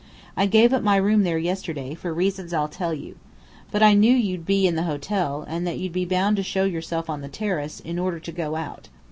I 0.35 0.47
gave 0.47 0.73
up 0.73 0.81
my 0.81 0.95
room 0.95 1.21
there 1.21 1.37
yesterday, 1.37 1.93
for 1.93 2.11
reasons 2.11 2.53
I'll 2.53 2.67
tell 2.67 2.91
you. 2.91 3.17
But 3.69 3.83
I 3.83 3.93
knew 3.93 4.11
you'd 4.15 4.47
be 4.47 4.65
in 4.65 4.73
the 4.75 4.81
hotel, 4.89 5.45
and 5.47 5.67
that 5.67 5.77
you'd 5.77 5.93
be 5.93 6.05
bound 6.05 6.37
to 6.37 6.41
show 6.41 6.63
yourself 6.63 7.07
on 7.07 7.21
the 7.21 7.27
terrace, 7.29 7.79
in 7.79 7.99
order 7.99 8.19
to 8.19 8.31
go 8.31 8.55
out. 8.55 8.89